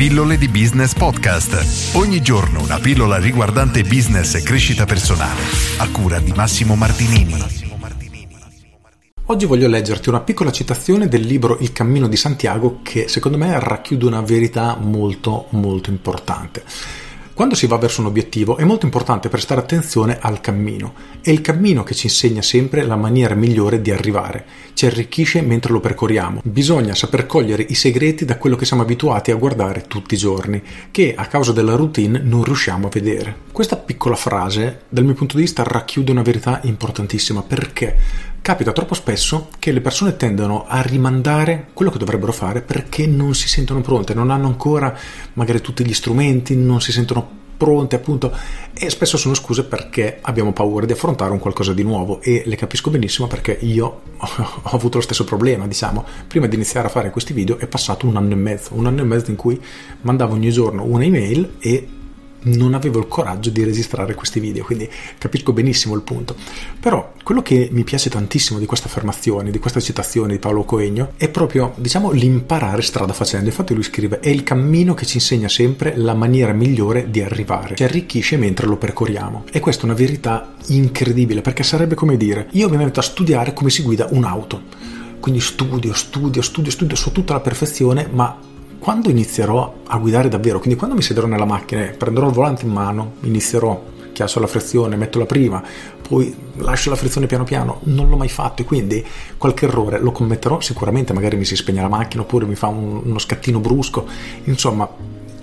[0.00, 1.94] Pillole di Business Podcast.
[1.94, 5.42] Ogni giorno una pillola riguardante business e crescita personale.
[5.76, 7.34] A cura di Massimo Martinini.
[9.26, 13.60] Oggi voglio leggerti una piccola citazione del libro Il cammino di Santiago che secondo me
[13.60, 16.64] racchiude una verità molto molto importante.
[17.40, 20.92] Quando si va verso un obiettivo è molto importante prestare attenzione al cammino.
[21.22, 24.44] È il cammino che ci insegna sempre la maniera migliore di arrivare,
[24.74, 26.42] ci arricchisce mentre lo percorriamo.
[26.44, 30.62] Bisogna saper cogliere i segreti da quello che siamo abituati a guardare tutti i giorni,
[30.90, 33.34] che a causa della routine non riusciamo a vedere.
[33.52, 37.96] Questa piccola frase, dal mio punto di vista, racchiude una verità importantissima perché
[38.42, 43.34] capita troppo spesso che le persone tendono a rimandare quello che dovrebbero fare perché non
[43.34, 44.96] si sentono pronte, non hanno ancora
[45.34, 48.34] magari tutti gli strumenti, non si sentono pronte appunto
[48.72, 52.56] e spesso sono scuse perché abbiamo paura di affrontare un qualcosa di nuovo e le
[52.56, 56.06] capisco benissimo perché io ho avuto lo stesso problema diciamo.
[56.26, 59.02] Prima di iniziare a fare questi video è passato un anno e mezzo un anno
[59.02, 59.60] e mezzo in cui
[60.00, 61.88] mandavo ogni giorno un'email e
[62.42, 64.88] non avevo il coraggio di registrare questi video, quindi
[65.18, 66.34] capisco benissimo il punto.
[66.78, 71.12] Però quello che mi piace tantissimo di questa affermazione, di questa citazione di Paolo Coegno,
[71.16, 73.48] è proprio, diciamo, l'imparare strada facendo.
[73.48, 77.76] Infatti lui scrive, è il cammino che ci insegna sempre la maniera migliore di arrivare,
[77.76, 79.44] ci arricchisce mentre lo percorriamo.
[79.52, 83.52] E questa è una verità incredibile, perché sarebbe come dire, io mi metto a studiare
[83.52, 84.62] come si guida un'auto.
[85.20, 88.48] Quindi studio, studio, studio, studio su tutta la perfezione, ma
[88.80, 92.72] quando inizierò a guidare davvero, quindi quando mi siederò nella macchina, prenderò il volante in
[92.72, 93.80] mano, inizierò,
[94.12, 95.62] chiasso la frizione, metto la prima,
[96.00, 99.04] poi lascio la frizione piano piano, non l'ho mai fatto e quindi
[99.36, 103.02] qualche errore lo commetterò sicuramente, magari mi si spegne la macchina oppure mi fa un,
[103.04, 104.06] uno scattino brusco,
[104.44, 104.88] insomma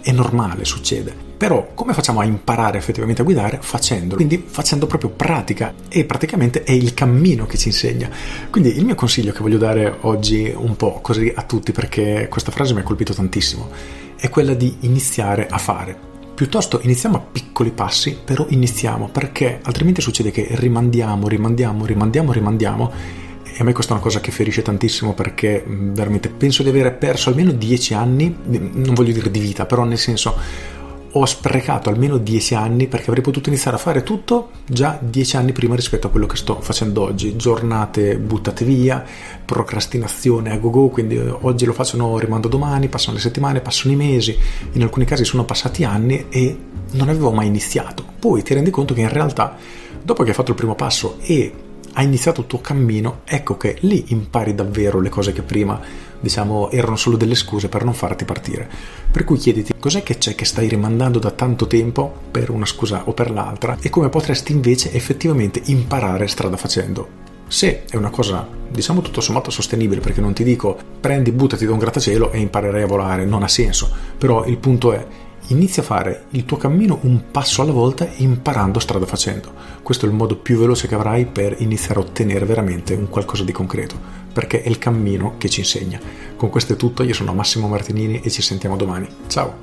[0.00, 1.23] è normale, succede.
[1.44, 3.58] Però come facciamo a imparare effettivamente a guidare?
[3.60, 8.08] Facendolo, quindi facendo proprio pratica e praticamente è il cammino che ci insegna.
[8.48, 12.50] Quindi il mio consiglio che voglio dare oggi un po' così a tutti perché questa
[12.50, 13.68] frase mi ha colpito tantissimo
[14.16, 15.94] è quella di iniziare a fare.
[16.34, 22.92] Piuttosto iniziamo a piccoli passi, però iniziamo perché altrimenti succede che rimandiamo, rimandiamo, rimandiamo, rimandiamo
[23.56, 26.90] e a me questa è una cosa che ferisce tantissimo perché veramente penso di avere
[26.90, 30.72] perso almeno dieci anni, non voglio dire di vita, però nel senso
[31.16, 35.52] ho sprecato almeno dieci anni perché avrei potuto iniziare a fare tutto già dieci anni
[35.52, 37.36] prima rispetto a quello che sto facendo oggi.
[37.36, 39.04] Giornate buttate via,
[39.44, 43.92] procrastinazione a go go, quindi oggi lo faccio, no, rimando domani, passano le settimane, passano
[43.92, 44.36] i mesi,
[44.72, 46.58] in alcuni casi sono passati anni e
[46.92, 48.04] non avevo mai iniziato.
[48.18, 49.56] Poi ti rendi conto che in realtà
[50.02, 51.52] dopo che hai fatto il primo passo e
[51.94, 55.80] hai iniziato il tuo cammino, ecco che lì impari davvero le cose che prima,
[56.20, 58.68] diciamo, erano solo delle scuse per non farti partire.
[59.10, 63.02] Per cui chiediti cos'è che c'è che stai rimandando da tanto tempo per una scusa
[63.06, 67.22] o per l'altra e come potresti invece effettivamente imparare strada facendo.
[67.46, 71.72] Se è una cosa, diciamo tutto sommato sostenibile, perché non ti dico prendi, buttati da
[71.72, 73.88] un grattacielo e imparerai a volare, non ha senso,
[74.18, 75.06] però il punto è
[75.48, 79.52] Inizia a fare il tuo cammino un passo alla volta imparando strada facendo.
[79.82, 83.44] Questo è il modo più veloce che avrai per iniziare a ottenere veramente un qualcosa
[83.44, 83.94] di concreto,
[84.32, 86.00] perché è il cammino che ci insegna.
[86.34, 89.06] Con questo è tutto, io sono Massimo Martinini e ci sentiamo domani.
[89.26, 89.56] Ciao!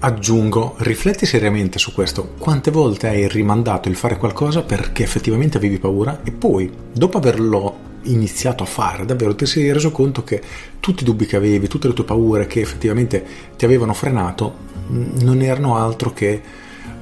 [0.00, 2.34] Aggiungo, rifletti seriamente su questo.
[2.36, 7.90] Quante volte hai rimandato il fare qualcosa perché effettivamente avevi paura e poi, dopo averlo
[8.04, 10.40] iniziato a fare, davvero ti sei reso conto che
[10.80, 13.24] tutti i dubbi che avevi, tutte le tue paure che effettivamente
[13.56, 16.40] ti avevano frenato, non erano altro che,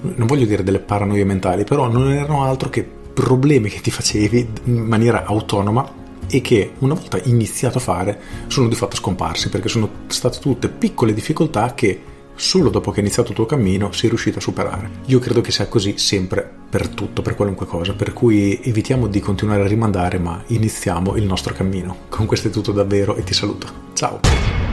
[0.01, 4.49] non voglio dire delle paranoie mentali, però non erano altro che problemi che ti facevi
[4.65, 9.69] in maniera autonoma e che una volta iniziato a fare sono di fatto scomparsi perché
[9.69, 12.01] sono state tutte piccole difficoltà che
[12.41, 14.91] solo dopo che hai iniziato il tuo cammino sei riuscito a superare.
[15.07, 19.21] Io credo che sia così sempre per tutto, per qualunque cosa, per cui evitiamo di
[19.21, 21.97] continuare a rimandare, ma iniziamo il nostro cammino.
[22.09, 23.89] Con questo è tutto davvero e ti saluto.
[23.93, 24.70] Ciao!